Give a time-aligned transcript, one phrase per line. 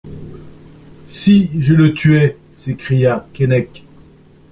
[1.07, 2.35] Si je le tuais!
[2.55, 3.85] s'écria Keinec.